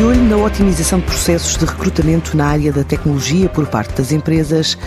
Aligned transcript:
De 0.00 0.06
olho 0.06 0.22
na 0.22 0.36
otimização 0.38 0.98
de 0.98 1.04
processos 1.04 1.58
de 1.58 1.66
recrutamento 1.66 2.34
na 2.34 2.46
área 2.46 2.72
da 2.72 2.82
tecnologia 2.82 3.50
por 3.50 3.66
parte 3.66 3.92
das 3.92 4.12
empresas, 4.12 4.78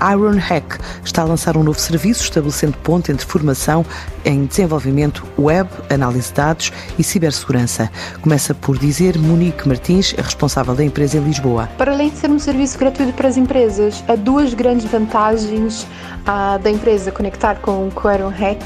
a 0.00 0.12
Iron 0.12 0.38
Hack 0.38 0.78
está 1.04 1.20
a 1.20 1.24
lançar 1.26 1.58
um 1.58 1.62
novo 1.62 1.78
serviço 1.78 2.22
estabelecendo 2.22 2.74
ponte 2.78 3.12
entre 3.12 3.26
formação 3.26 3.84
em 4.24 4.46
desenvolvimento 4.46 5.26
web, 5.38 5.68
análise 5.90 6.28
de 6.28 6.36
dados 6.36 6.72
e 6.98 7.04
cibersegurança. 7.04 7.90
Começa 8.22 8.54
por 8.54 8.78
dizer 8.78 9.18
Monique 9.18 9.68
Martins, 9.68 10.12
responsável 10.12 10.74
da 10.74 10.82
empresa 10.82 11.18
em 11.18 11.24
Lisboa. 11.24 11.68
Para 11.76 11.92
além 11.92 12.08
de 12.08 12.16
ser 12.16 12.30
um 12.30 12.38
serviço 12.38 12.78
gratuito 12.78 13.12
para 13.12 13.28
as 13.28 13.36
empresas, 13.36 14.02
há 14.08 14.16
duas 14.16 14.54
grandes 14.54 14.90
vantagens 14.90 15.82
uh, 15.82 16.58
da 16.62 16.70
empresa 16.70 17.12
conectar 17.12 17.56
com 17.56 17.90
o 17.94 18.10
Iron 18.10 18.30
Hack 18.30 18.62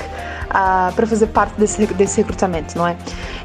uh, 0.50 0.92
para 0.92 1.06
fazer 1.06 1.28
parte 1.28 1.58
desse, 1.58 1.86
desse 1.86 2.18
recrutamento, 2.18 2.76
não 2.76 2.86
é? 2.86 2.96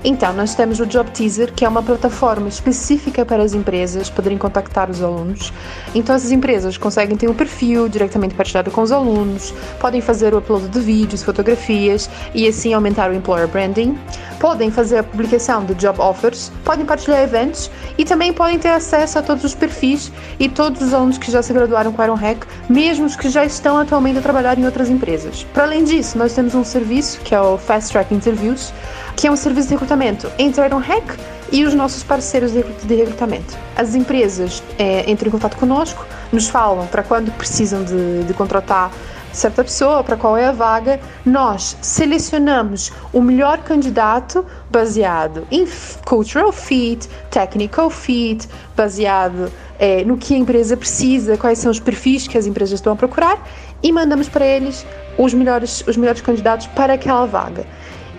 Então, 0.04 0.34
nós 0.34 0.54
temos 0.54 0.80
o 0.80 0.86
Job 0.86 1.10
Teaser, 1.12 1.52
que 1.54 1.66
é 1.66 1.70
uma 1.70 1.82
plataforma 1.82 2.48
específica 2.48 3.26
para 3.26 3.44
as 3.44 3.54
empresas 3.54 4.10
poderem 4.10 4.38
contactar 4.38 4.90
os 4.90 5.02
alunos. 5.02 5.52
Então, 5.94 6.16
essas 6.16 6.32
empresas 6.32 6.78
conseguem 6.78 7.18
ter 7.18 7.30
um 7.30 7.34
perfil 7.34 7.88
diretamente 7.90 8.36
partilhado 8.36 8.70
com 8.72 8.82
os 8.82 8.92
alunos, 8.92 9.54
podem 9.80 10.02
fazer 10.02 10.34
o 10.34 10.38
upload 10.38 10.68
de 10.68 10.80
vídeos, 10.80 11.24
fotografias 11.24 12.10
e 12.34 12.48
assim 12.48 12.74
aumentar 12.74 13.10
o 13.10 13.14
employer 13.14 13.48
branding, 13.48 13.98
podem 14.40 14.70
fazer 14.70 15.00
a 15.00 15.04
publicação 15.04 15.66
de 15.66 15.74
job 15.76 16.00
offers, 16.00 16.52
podem 16.64 16.86
partilhar 16.86 17.24
eventos 17.24 17.72
e 17.98 18.06
também 18.06 18.32
podem 18.34 18.60
ter 18.60 18.70
acesso 18.70 19.20
a 19.20 19.22
todos 19.22 19.44
os 19.44 19.56
perfis 19.56 20.12
e 20.40 20.48
todos 20.48 20.82
os 20.82 20.94
alunos 20.94 21.18
que 21.18 21.32
já 21.32 21.42
se 21.42 21.52
graduaram 21.54 21.92
com 21.92 22.04
Iron 22.04 22.16
Hack, 22.16 22.46
mesmo 22.70 23.06
os 23.06 23.16
que 23.16 23.30
já 23.30 23.46
estão 23.46 23.78
atualmente 23.78 24.20
a 24.20 24.22
trabalhar 24.22 24.58
em 24.60 24.66
outras 24.66 24.90
empresas. 24.90 25.46
Para 25.54 25.64
além 25.64 25.84
disso, 25.84 26.18
nós 26.18 26.34
temos 26.34 26.54
um 26.54 26.64
serviço 26.64 26.95
serviço, 26.96 27.20
que 27.22 27.36
é 27.36 27.42
o 27.42 27.58
Fast 27.58 27.92
Track 27.92 28.14
Interviews, 28.14 28.74
que 29.16 29.28
é 29.28 29.32
um 29.32 29.36
serviço 29.36 29.68
de 29.68 29.74
recrutamento 29.74 30.32
entre 30.38 30.66
Iron 30.66 30.80
Hack 30.80 31.18
e 31.52 31.64
os 31.66 31.74
nossos 31.74 32.04
parceiros 32.04 32.52
de 32.52 32.96
recrutamento. 32.96 33.58
As 33.76 33.96
empresas 33.96 34.64
é, 34.78 35.10
entram 35.10 35.28
em 35.28 35.32
contato 35.32 35.58
conosco, 35.58 36.06
nos 36.32 36.48
falam 36.48 36.88
para 36.88 37.04
quando 37.04 37.32
precisam 37.34 37.84
de, 37.84 38.24
de 38.24 38.34
contratar 38.34 38.92
certa 39.32 39.64
pessoa, 39.66 40.02
para 40.02 40.16
qual 40.16 40.38
é 40.38 40.46
a 40.46 40.52
vaga, 40.54 41.00
nós 41.26 41.76
selecionamos 41.82 42.94
o 43.12 43.22
melhor 43.22 43.58
candidato 43.60 44.46
baseado 44.72 45.46
em 45.52 45.68
cultural 46.06 46.54
fit, 46.54 47.10
technical 47.30 47.90
fit, 47.90 48.48
baseado 48.78 49.52
é, 49.78 50.06
no 50.06 50.16
que 50.16 50.34
a 50.34 50.38
empresa 50.38 50.78
precisa, 50.78 51.38
quais 51.38 51.60
são 51.60 51.70
os 51.70 51.82
perfis 51.82 52.30
que 52.30 52.38
as 52.38 52.46
empresas 52.46 52.80
estão 52.80 52.94
a 52.94 52.96
procurar 52.96 53.38
e 53.86 53.92
mandamos 53.92 54.28
para 54.28 54.44
eles 54.44 54.84
os 55.16 55.32
melhores, 55.32 55.84
os 55.88 55.96
melhores 55.96 56.20
candidatos 56.20 56.66
para 56.66 56.94
aquela 56.94 57.28
vaga. 57.28 57.68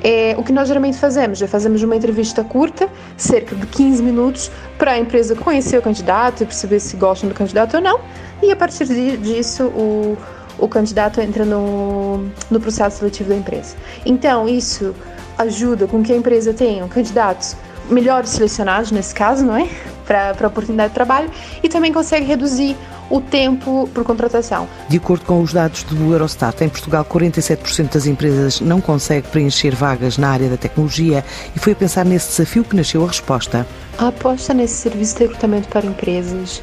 É, 0.01 0.37
o 0.39 0.45
que 0.45 0.53
nós 0.53 0.69
geralmente 0.69 0.97
fazemos 0.97 1.43
é 1.43 1.49
fazemos 1.49 1.83
uma 1.83 1.97
entrevista 1.97 2.45
curta, 2.45 2.89
cerca 3.17 3.57
de 3.57 3.67
15 3.67 4.01
minutos, 4.01 4.49
para 4.79 4.93
a 4.93 4.99
empresa 4.99 5.35
conhecer 5.35 5.77
o 5.77 5.83
candidato 5.83 6.45
e 6.45 6.47
perceber 6.47 6.79
se 6.79 6.97
gostam 6.97 7.29
do 7.29 7.35
candidato 7.35 7.75
ou 7.75 7.83
não, 7.83 7.99
e 8.41 8.53
a 8.53 8.55
partir 8.55 8.87
disso 9.17 9.65
o, 9.65 10.17
o 10.57 10.69
candidato 10.69 11.21
entra 11.21 11.45
no, 11.45 12.19
no 12.49 12.61
processo 12.61 12.99
seletivo 12.99 13.31
da 13.31 13.37
empresa. 13.37 13.75
Então, 14.05 14.49
isso 14.49 14.95
ajuda 15.37 15.89
com 15.89 16.01
que 16.01 16.13
a 16.13 16.17
empresa 16.17 16.55
tenha 16.55 16.87
candidatos 16.87 17.57
melhores 17.91 18.31
selecionados, 18.31 18.93
nesse 18.93 19.13
caso, 19.13 19.45
não 19.45 19.57
é? 19.57 19.69
Para 20.07 20.37
a 20.41 20.47
oportunidade 20.47 20.91
de 20.91 20.95
trabalho, 20.95 21.29
e 21.61 21.69
também 21.69 21.93
consegue 21.93 22.25
reduzir 22.25 22.77
o 23.11 23.21
tempo 23.21 23.89
por 23.93 24.05
contratação. 24.05 24.69
De 24.89 24.97
acordo 24.97 25.25
com 25.25 25.41
os 25.41 25.53
dados 25.53 25.83
do 25.85 26.13
Eurostat, 26.13 26.63
em 26.65 26.69
Portugal 26.69 27.05
47% 27.05 27.93
das 27.93 28.07
empresas 28.07 28.61
não 28.61 28.81
consegue 28.81 29.29
preencher 29.29 29.75
vagas 29.75 30.19
na 30.19 30.31
área 30.31 30.49
da 30.49 30.57
tecnologia 30.57 31.25
e 31.55 31.59
foi 31.59 31.73
a 31.73 31.77
pensar 31.77 32.05
nesse 32.05 32.29
desafio 32.29 32.65
que 32.65 32.77
nasceu 32.77 33.05
a 33.05 33.09
resposta. 33.09 33.67
A 33.99 34.09
aposta 34.09 34.53
nesse 34.53 34.75
serviço 34.75 35.17
de 35.17 35.23
recrutamento 35.23 35.69
para 35.69 35.87
empresas 35.87 36.63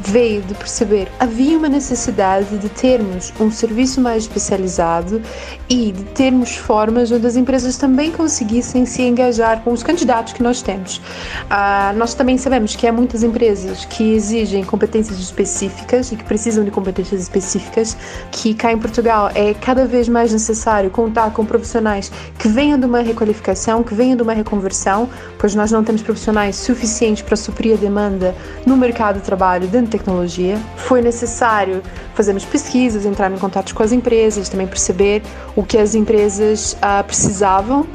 veio 0.00 0.42
de 0.42 0.54
perceber 0.54 1.08
havia 1.20 1.56
uma 1.56 1.68
necessidade 1.68 2.58
de 2.58 2.68
termos 2.68 3.32
um 3.38 3.50
serviço 3.50 4.00
mais 4.00 4.24
especializado 4.24 5.22
e 5.68 5.92
de 5.92 6.02
termos 6.04 6.56
formas 6.56 7.10
onde 7.12 7.26
as 7.26 7.36
empresas 7.36 7.76
também 7.76 8.10
conseguissem 8.10 8.84
se 8.84 9.02
engajar 9.02 9.60
com 9.62 9.72
os 9.72 9.82
candidatos 9.82 10.32
que 10.32 10.42
nós 10.42 10.60
temos. 10.60 11.00
Ah, 11.48 11.92
nós 11.96 12.14
também 12.14 12.36
sabemos 12.36 12.74
que 12.74 12.86
há 12.86 12.92
muitas 12.92 13.22
empresas 13.22 13.84
que 13.84 14.14
exigem 14.14 14.64
competências 14.64 15.18
específicas 15.18 16.10
e 16.10 16.16
que 16.16 16.24
precisam 16.24 16.64
de 16.64 16.70
competências 16.70 17.22
específicas, 17.22 17.96
que 18.30 18.54
cá 18.54 18.72
em 18.72 18.78
Portugal 18.78 19.30
é 19.34 19.54
cada 19.54 19.86
vez 19.86 20.08
mais 20.08 20.32
necessário 20.32 20.90
contar 20.90 21.32
com 21.32 21.44
profissionais 21.44 22.10
que 22.38 22.48
venham 22.48 22.78
de 22.78 22.86
uma 22.86 23.02
requalificação, 23.02 23.82
que 23.82 23.94
venham 23.94 24.16
de 24.16 24.22
uma 24.22 24.32
reconversão, 24.32 25.08
pois 25.38 25.54
nós 25.54 25.70
não 25.70 25.84
temos 25.84 26.02
profissionais 26.02 26.56
suficientes 26.72 27.22
para 27.22 27.36
suprir 27.36 27.74
a 27.74 27.76
demanda 27.76 28.34
no 28.64 28.76
mercado 28.76 29.16
de 29.16 29.22
trabalho 29.22 29.66
dentro 29.68 29.92
tecnologia. 29.92 30.58
Foi 30.76 31.02
necessário 31.02 31.82
fazermos 32.14 32.44
pesquisas, 32.44 33.04
entrar 33.04 33.30
em 33.30 33.38
contato 33.38 33.74
com 33.74 33.82
as 33.82 33.92
empresas, 33.92 34.48
também 34.48 34.66
perceber 34.66 35.22
o 35.54 35.62
que 35.62 35.76
as 35.76 35.94
empresas 35.94 36.76
ah, 36.80 37.04
precisavam 37.04 37.86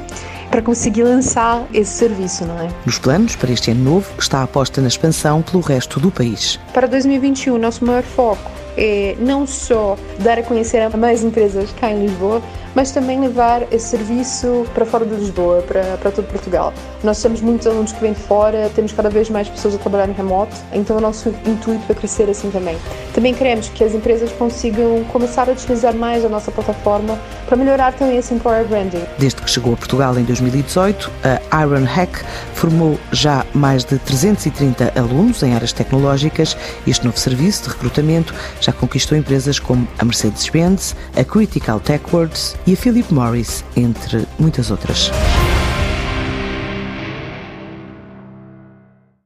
para 0.50 0.62
conseguir 0.62 1.02
lançar 1.02 1.66
esse 1.74 1.92
serviço, 1.92 2.44
não 2.44 2.58
é? 2.58 2.68
Nos 2.86 2.98
planos 2.98 3.36
para 3.36 3.50
este 3.50 3.70
ano 3.70 3.84
novo 3.84 4.08
está 4.18 4.38
a 4.38 4.42
aposta 4.44 4.80
na 4.80 4.88
expansão 4.88 5.42
pelo 5.42 5.60
resto 5.60 6.00
do 6.00 6.10
país. 6.10 6.58
Para 6.72 6.86
2021, 6.86 7.58
nosso 7.58 7.84
maior 7.84 8.02
foco 8.02 8.50
é 8.76 9.16
não 9.18 9.46
só 9.46 9.96
dar 10.20 10.38
a 10.38 10.42
conhecer 10.42 10.78
a 10.78 10.96
mais 10.96 11.22
empresas 11.22 11.70
cá 11.78 11.90
em 11.90 12.06
Lisboa, 12.06 12.40
mas 12.74 12.90
também 12.90 13.20
levar 13.20 13.62
esse 13.72 13.88
serviço 13.88 14.66
para 14.74 14.84
fora 14.84 15.04
de 15.04 15.14
Lisboa, 15.14 15.62
para, 15.62 15.96
para 15.96 16.10
todo 16.10 16.26
Portugal. 16.26 16.72
Nós 17.02 17.20
temos 17.22 17.40
muitos 17.40 17.66
alunos 17.66 17.92
que 17.92 18.00
vêm 18.00 18.12
de 18.12 18.20
fora, 18.20 18.70
temos 18.74 18.92
cada 18.92 19.10
vez 19.10 19.30
mais 19.30 19.48
pessoas 19.48 19.74
a 19.74 19.78
trabalhar 19.78 20.08
em 20.08 20.12
remoto, 20.12 20.56
então 20.72 20.96
o 20.96 21.00
nosso 21.00 21.28
intuito 21.46 21.84
é 21.88 21.94
crescer 21.94 22.28
assim 22.28 22.50
também. 22.50 22.76
Também 23.14 23.34
queremos 23.34 23.68
que 23.68 23.82
as 23.82 23.94
empresas 23.94 24.30
consigam 24.32 25.04
começar 25.12 25.48
a 25.48 25.52
utilizar 25.52 25.94
mais 25.94 26.24
a 26.24 26.28
nossa 26.28 26.50
plataforma 26.50 27.18
para 27.46 27.56
melhorar 27.56 27.92
também 27.94 28.16
esse 28.16 28.34
employer 28.34 28.66
branding. 28.66 29.02
Desde 29.18 29.40
que 29.40 29.50
chegou 29.50 29.74
a 29.74 29.76
Portugal 29.76 30.18
em 30.18 30.24
2018, 30.24 31.10
a 31.50 31.62
Iron 31.62 31.84
Hack 31.84 32.24
formou 32.54 32.98
já 33.12 33.44
mais 33.54 33.84
de 33.84 33.98
330 33.98 34.92
alunos 34.96 35.42
em 35.42 35.54
áreas 35.54 35.72
tecnológicas. 35.72 36.56
Este 36.86 37.04
novo 37.04 37.18
serviço 37.18 37.64
de 37.64 37.68
recrutamento 37.70 38.34
já 38.60 38.72
conquistou 38.72 39.16
empresas 39.16 39.58
como 39.58 39.86
a 39.98 40.04
Mercedes-Benz, 40.04 40.94
a 41.16 41.24
Critical 41.24 41.80
Tech 41.80 42.04
Words 42.12 42.56
e 42.68 42.74
a 42.74 42.76
Philip 42.76 43.14
Morris, 43.14 43.64
entre 43.74 44.26
muitas 44.38 44.70
outras. 44.70 45.10